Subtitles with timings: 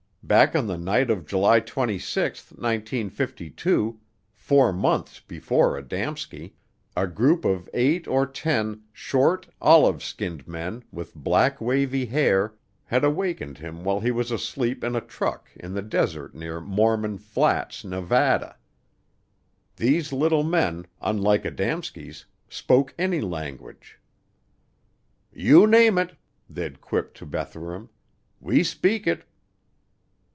[0.23, 3.99] Back on the night of July 26, 1952,
[4.33, 6.53] four months before Adamski,
[6.95, 12.53] a group of eight or ten, short, olive skinned men with black wavy hair,
[12.85, 17.17] had awakened him while he was asleep in a truck in the desert near Mormon
[17.17, 18.55] Flats, Nevada.
[19.75, 23.99] These little men, unlike Adamski's, spoke any language.
[25.33, 26.15] "You name it,"
[26.49, 27.89] they'd quipped to Bethurum,
[28.39, 29.25] "we speak it."